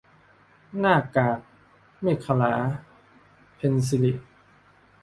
[0.79, 1.39] หน้ากาก
[2.01, 2.53] เมขลา-
[3.55, 4.13] เพ็ญศิริ